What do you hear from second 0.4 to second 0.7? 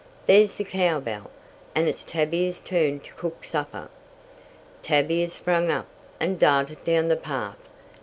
the